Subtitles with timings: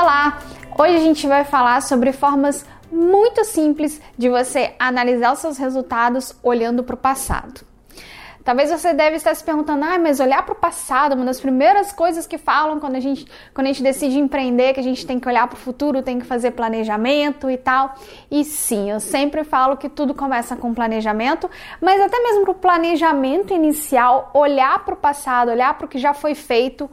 [0.00, 0.38] Olá!
[0.78, 6.34] Hoje a gente vai falar sobre formas muito simples de você analisar os seus resultados
[6.42, 7.60] olhando para o passado.
[8.42, 11.92] Talvez você deve estar se perguntando, ah, mas olhar para o passado, uma das primeiras
[11.92, 15.20] coisas que falam quando a gente, quando a gente decide empreender, que a gente tem
[15.20, 17.94] que olhar para o futuro, tem que fazer planejamento e tal.
[18.30, 22.54] E sim, eu sempre falo que tudo começa com planejamento, mas até mesmo para o
[22.54, 26.90] planejamento inicial, olhar para o passado, olhar para o que já foi feito,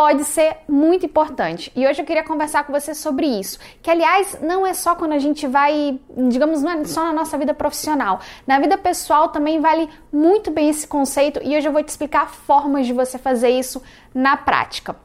[0.00, 1.70] pode ser muito importante.
[1.76, 3.58] E hoje eu queria conversar com você sobre isso.
[3.82, 7.36] Que, aliás, não é só quando a gente vai, digamos, não é só na nossa
[7.36, 8.18] vida profissional.
[8.46, 12.30] Na vida pessoal também vale muito bem esse conceito e hoje eu vou te explicar
[12.30, 13.82] formas de você fazer isso
[14.14, 14.96] na prática.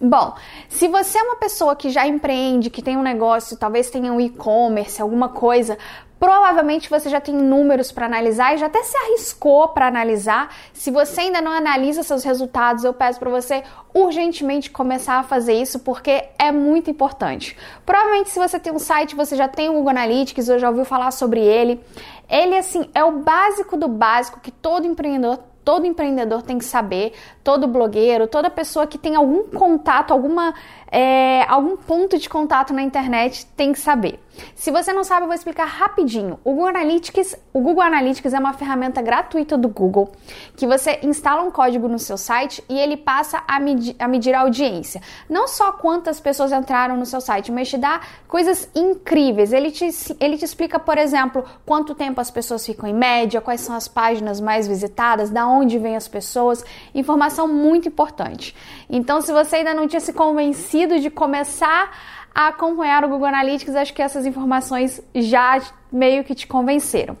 [0.00, 0.34] Bom,
[0.70, 4.18] se você é uma pessoa que já empreende, que tem um negócio, talvez tenha um
[4.18, 5.76] e-commerce, alguma coisa,
[6.18, 10.54] Provavelmente você já tem números para analisar e já até se arriscou para analisar.
[10.72, 13.62] Se você ainda não analisa seus resultados, eu peço para você
[13.92, 17.56] urgentemente começar a fazer isso porque é muito importante.
[17.84, 20.84] Provavelmente se você tem um site, você já tem o Google Analytics, ou já ouviu
[20.84, 21.80] falar sobre ele.
[22.28, 27.12] Ele assim é o básico do básico que todo empreendedor todo empreendedor tem que saber,
[27.42, 30.54] todo blogueiro, toda pessoa que tem algum contato, alguma
[30.94, 34.20] é, algum ponto de contato na internet tem que saber.
[34.54, 36.38] Se você não sabe, eu vou explicar rapidinho.
[36.44, 40.12] O Google Analytics, o Google Analytics é uma ferramenta gratuita do Google
[40.56, 44.34] que você instala um código no seu site e ele passa a, medir a medir
[44.34, 45.00] a audiência.
[45.28, 49.52] Não só quantas pessoas entraram no seu site, mas te dá coisas incríveis.
[49.52, 49.88] Ele te,
[50.20, 53.88] ele te explica, por exemplo, quanto tempo as pessoas ficam em média, quais são as
[53.88, 58.54] páginas mais visitadas, da onde vêm as pessoas, informação muito importante.
[58.88, 61.90] Então, se você ainda não tinha se convencido de começar
[62.34, 65.60] a acompanhar o Google Analytics, acho que essas informações já
[65.92, 67.16] meio que te convenceram.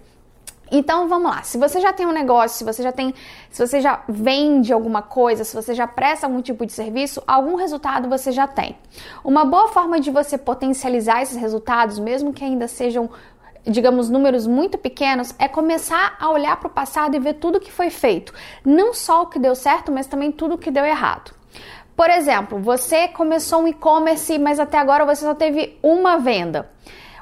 [0.72, 1.42] Então vamos lá.
[1.42, 3.14] Se você já tem um negócio, se você já tem,
[3.50, 7.54] se você já vende alguma coisa, se você já presta algum tipo de serviço, algum
[7.54, 8.76] resultado você já tem.
[9.22, 13.08] Uma boa forma de você potencializar esses resultados, mesmo que ainda sejam
[13.66, 17.72] digamos, números muito pequenos, é começar a olhar para o passado e ver tudo que
[17.72, 18.32] foi feito.
[18.64, 21.32] Não só o que deu certo, mas também tudo o que deu errado.
[21.96, 26.70] Por exemplo, você começou um e-commerce, mas até agora você só teve uma venda.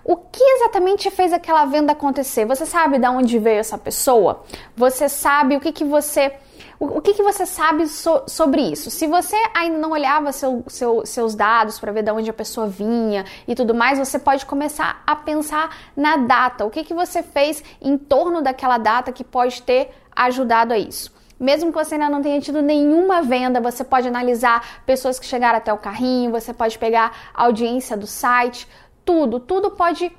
[0.04, 2.44] O que exatamente fez aquela venda acontecer?
[2.46, 4.44] Você sabe de onde veio essa pessoa?
[4.76, 6.32] Você sabe o que, que você
[6.86, 8.90] o, que, que você sabe so, sobre isso?
[8.90, 12.66] Se você ainda não olhava seu, seu, seus dados para ver de onde a pessoa
[12.66, 16.64] vinha e tudo mais, você pode começar a pensar na data.
[16.64, 21.12] O que, que você fez em torno daquela data que pode ter ajudado a isso?
[21.38, 25.58] Mesmo que você ainda não tenha tido nenhuma venda, você pode analisar pessoas que chegaram
[25.58, 28.66] até o carrinho, você pode pegar a audiência do site,
[29.04, 30.10] tudo, tudo pode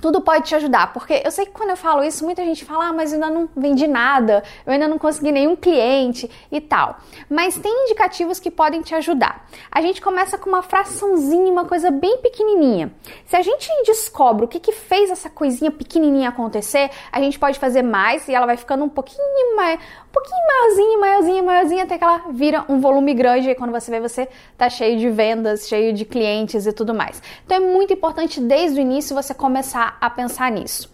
[0.00, 2.88] tudo pode te ajudar, porque eu sei que quando eu falo isso, muita gente fala,
[2.88, 6.98] ah, mas ainda não vendi nada, eu ainda não consegui nenhum cliente e tal.
[7.30, 9.46] Mas tem indicativos que podem te ajudar.
[9.70, 12.92] A gente começa com uma fraçãozinha, uma coisa bem pequenininha.
[13.26, 17.58] Se a gente descobre o que, que fez essa coisinha pequenininha acontecer, a gente pode
[17.58, 21.42] fazer mais e ela vai ficando um pouquinho mais, um pouquinho maiorzinha, maiorzinha,
[21.80, 25.08] até que ela vira um volume grande e quando você vê, você tá cheio de
[25.10, 27.22] vendas, cheio de clientes e tudo mais.
[27.44, 30.92] Então é muito importante desde o início você começar a pensar nisso.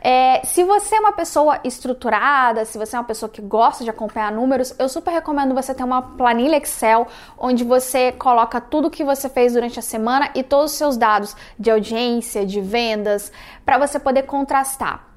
[0.00, 3.90] É, se você é uma pessoa estruturada, se você é uma pessoa que gosta de
[3.90, 7.06] acompanhar números, eu super recomendo você ter uma planilha Excel
[7.38, 11.34] onde você coloca tudo que você fez durante a semana e todos os seus dados
[11.58, 13.32] de audiência, de vendas,
[13.64, 15.13] para você poder contrastar.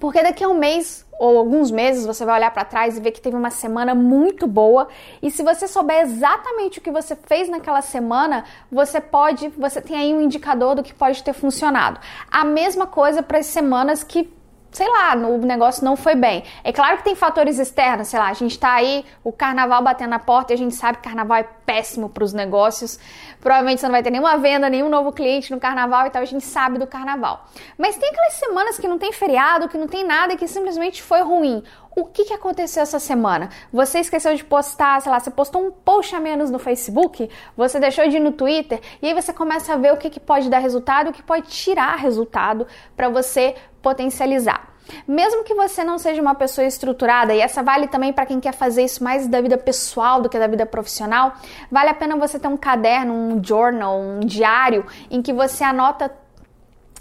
[0.00, 3.12] Porque daqui a um mês ou alguns meses você vai olhar para trás e ver
[3.12, 4.88] que teve uma semana muito boa.
[5.22, 9.96] E se você souber exatamente o que você fez naquela semana, você pode, você tem
[9.96, 12.00] aí um indicador do que pode ter funcionado.
[12.28, 14.32] A mesma coisa para as semanas que
[14.72, 16.42] sei lá, o negócio não foi bem.
[16.64, 20.10] É claro que tem fatores externos, sei lá, a gente tá aí, o carnaval batendo
[20.10, 21.42] na porta e a gente sabe que carnaval é
[21.72, 22.98] péssimo para os negócios.
[23.40, 26.26] Provavelmente você não vai ter nenhuma venda, nenhum novo cliente no carnaval e tal, a
[26.26, 27.46] gente sabe do carnaval.
[27.78, 31.22] Mas tem aquelas semanas que não tem feriado, que não tem nada que simplesmente foi
[31.22, 31.62] ruim.
[31.96, 33.48] O que, que aconteceu essa semana?
[33.72, 37.80] Você esqueceu de postar, sei lá, você postou um post a menos no Facebook, você
[37.80, 40.48] deixou de ir no Twitter, e aí você começa a ver o que, que pode
[40.48, 42.66] dar resultado o que pode tirar resultado
[42.96, 44.71] para você potencializar.
[45.06, 48.52] Mesmo que você não seja uma pessoa estruturada, e essa vale também para quem quer
[48.52, 51.34] fazer isso mais da vida pessoal do que da vida profissional,
[51.70, 56.12] vale a pena você ter um caderno, um journal, um diário em que você anota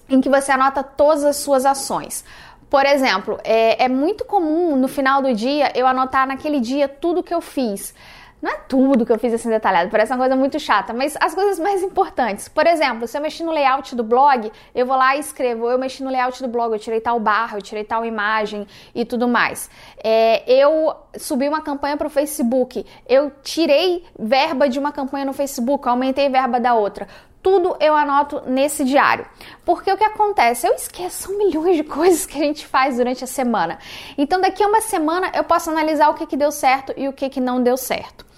[0.10, 2.26] em que você anota todas as suas ações.
[2.70, 7.24] Por exemplo, é, é muito comum no final do dia eu anotar naquele dia tudo
[7.24, 7.94] que eu fiz.
[8.42, 11.36] Não é tudo que eu fiz assim detalhado, parece uma coisa muito chata, mas as
[11.36, 12.48] coisas mais importantes.
[12.48, 15.78] Por exemplo, se eu mexi no layout do blog, eu vou lá e escrevo, eu
[15.78, 18.66] mexi no layout do blog, eu tirei tal barra, eu tirei tal imagem
[18.96, 19.70] e tudo mais.
[20.04, 25.34] É, eu subi uma campanha para o Facebook, eu tirei verba de uma campanha no
[25.34, 27.08] Facebook, aumentei verba da outra
[27.42, 29.26] tudo eu anoto nesse diário.
[29.66, 30.68] Porque o que acontece?
[30.68, 33.80] Eu esqueço milhões de coisas que a gente faz durante a semana.
[34.16, 37.14] Então, daqui a uma semana eu posso analisar o que, que deu certo e o
[37.14, 38.30] que, que não deu certo.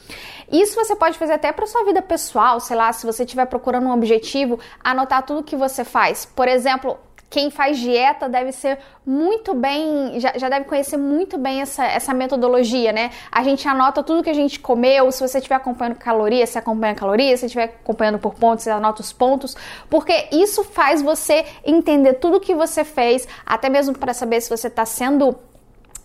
[0.53, 3.87] Isso você pode fazer até para sua vida pessoal, sei lá, se você estiver procurando
[3.87, 6.25] um objetivo, anotar tudo que você faz.
[6.25, 6.95] Por exemplo,
[7.27, 12.13] quem faz dieta deve ser muito bem, já, já, deve conhecer muito bem essa, essa
[12.13, 13.09] metodologia, né?
[13.31, 16.93] A gente anota tudo que a gente comeu, se você estiver acompanhando calorias, você acompanha
[16.93, 19.57] calorias, se estiver acompanhando por pontos, você anota os pontos,
[19.89, 24.67] porque isso faz você entender tudo que você fez, até mesmo para saber se você
[24.67, 25.35] está sendo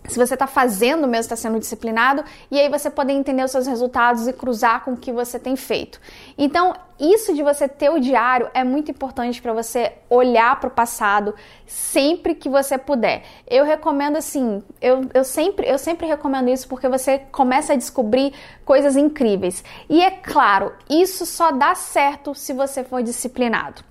[0.09, 3.67] se você está fazendo mesmo, está sendo disciplinado, e aí você poder entender os seus
[3.67, 6.01] resultados e cruzar com o que você tem feito.
[6.37, 10.71] Então, isso de você ter o diário é muito importante para você olhar para o
[10.71, 11.35] passado
[11.65, 13.23] sempre que você puder.
[13.47, 18.35] Eu recomendo assim, eu, eu, sempre, eu sempre recomendo isso porque você começa a descobrir
[18.65, 19.63] coisas incríveis.
[19.89, 23.85] E é claro, isso só dá certo se você for disciplinado.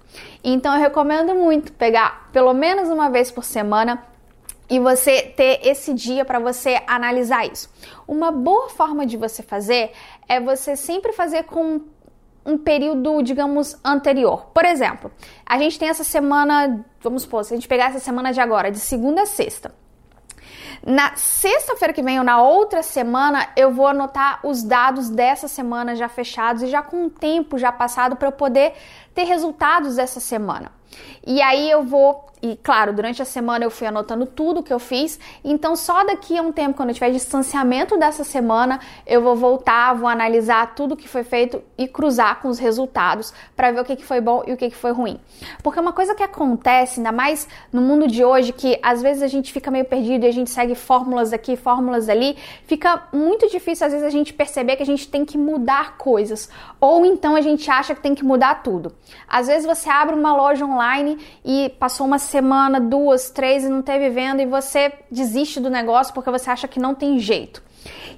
[0.43, 4.03] Então eu recomendo muito pegar pelo menos uma vez por semana
[4.69, 7.69] e você ter esse dia para você analisar isso.
[8.07, 9.91] Uma boa forma de você fazer
[10.27, 11.81] é você sempre fazer com
[12.45, 14.47] um período, digamos, anterior.
[14.53, 15.11] Por exemplo,
[15.45, 18.71] a gente tem essa semana, vamos supor, se a gente pegar essa semana de agora,
[18.71, 19.73] de segunda a sexta.
[20.85, 25.95] Na sexta-feira que vem ou na outra semana, eu vou anotar os dados dessa semana
[25.95, 28.73] já fechados e já com um tempo já passado para eu poder
[29.13, 30.76] ter resultados dessa semana.
[31.25, 34.77] E aí eu vou e claro, durante a semana eu fui anotando tudo que eu
[34.77, 35.19] fiz.
[35.43, 39.95] Então, só daqui a um tempo, quando eu tiver distanciamento dessa semana, eu vou voltar,
[39.95, 43.95] vou analisar tudo que foi feito e cruzar com os resultados para ver o que,
[43.95, 45.19] que foi bom e o que, que foi ruim.
[45.63, 49.27] Porque uma coisa que acontece, ainda mais no mundo de hoje, que às vezes a
[49.27, 52.37] gente fica meio perdido e a gente segue fórmulas aqui, fórmulas ali,
[52.67, 56.49] fica muito difícil às vezes a gente perceber que a gente tem que mudar coisas.
[56.79, 58.93] Ou então a gente acha que tem que mudar tudo.
[59.27, 60.76] Às vezes você abre uma loja online
[61.43, 66.13] e passou uma semana, duas, três e não teve venda e você desiste do negócio
[66.13, 67.63] porque você acha que não tem jeito.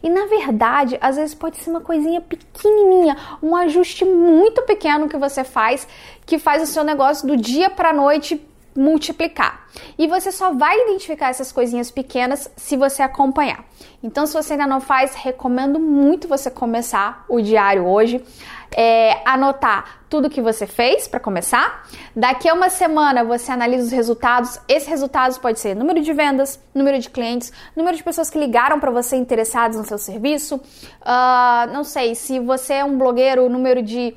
[0.02, 5.18] E na verdade, às vezes pode ser uma coisinha pequenininha, um ajuste muito pequeno que
[5.18, 5.88] você faz,
[6.26, 8.42] que faz o seu negócio do dia para noite
[8.76, 9.68] multiplicar.
[9.98, 13.66] E você só vai identificar essas coisinhas pequenas se você acompanhar.
[14.02, 18.24] Então, se você ainda não faz, recomendo muito você começar o diário hoje
[18.72, 21.88] é, anotar tudo que você fez para começar.
[22.16, 24.60] Daqui a uma semana você analisa os resultados.
[24.68, 28.80] Esses resultados pode ser número de vendas, número de clientes, número de pessoas que ligaram
[28.80, 30.56] para você interessados no seu serviço.
[30.56, 34.16] Uh, não sei se você é um blogueiro, número de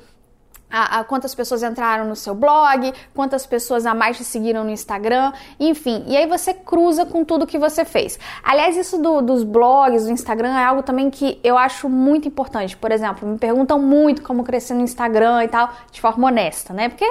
[0.73, 4.71] a, a, quantas pessoas entraram no seu blog, quantas pessoas a mais te seguiram no
[4.71, 6.03] Instagram, enfim.
[6.07, 8.19] E aí você cruza com tudo que você fez.
[8.43, 12.75] Aliás, isso do, dos blogs, do Instagram, é algo também que eu acho muito importante.
[12.75, 16.89] Por exemplo, me perguntam muito como crescer no Instagram e tal, de forma honesta, né?
[16.89, 17.05] Porque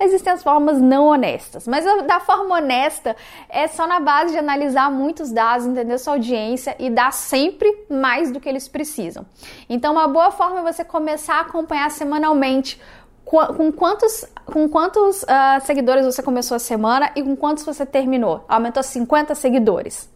[0.00, 1.68] existem as formas não honestas.
[1.68, 3.14] Mas da forma honesta
[3.48, 8.32] é só na base de analisar muitos dados, entender sua audiência e dar sempre mais
[8.32, 9.24] do que eles precisam.
[9.68, 12.80] Então, uma boa forma é você começar a acompanhar semanalmente
[13.24, 18.44] com quantos, com quantos uh, seguidores você começou a semana e com quantos você terminou?
[18.48, 20.08] Aumentou 50 seguidores.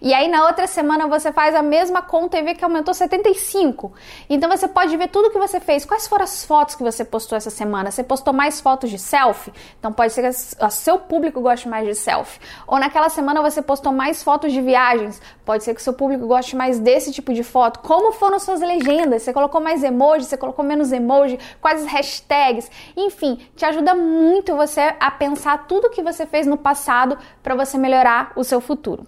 [0.00, 3.92] E aí na outra semana você faz a mesma conta e vê que aumentou 75.
[4.28, 5.84] Então você pode ver tudo que você fez.
[5.84, 7.90] Quais foram as fotos que você postou essa semana?
[7.90, 9.52] Você postou mais fotos de selfie?
[9.78, 12.40] Então pode ser que o seu público goste mais de selfie.
[12.66, 15.20] Ou naquela semana você postou mais fotos de viagens?
[15.44, 17.80] Pode ser que seu público goste mais desse tipo de foto.
[17.80, 19.22] Como foram suas legendas?
[19.22, 20.24] Você colocou mais emoji?
[20.24, 21.38] Você colocou menos emoji?
[21.60, 22.70] Quais hashtags?
[22.96, 27.76] Enfim, te ajuda muito você a pensar tudo que você fez no passado para você
[27.76, 29.06] melhorar o seu futuro.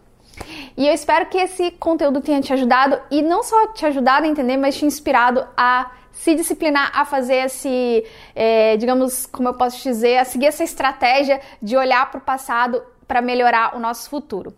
[0.77, 4.29] E eu espero que esse conteúdo tenha te ajudado e não só te ajudado a
[4.29, 9.83] entender, mas te inspirado a se disciplinar a fazer esse, é, digamos, como eu posso
[9.83, 14.55] dizer, a seguir essa estratégia de olhar para o passado para melhorar o nosso futuro.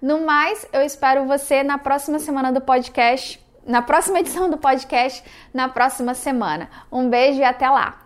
[0.00, 5.22] No mais, eu espero você na próxima semana do podcast, na próxima edição do podcast,
[5.52, 6.68] na próxima semana.
[6.90, 8.01] Um beijo e até lá!